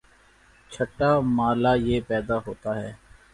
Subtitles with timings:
[0.71, 2.91] چھٹا مألہ یہ پیدا ہوتا ہے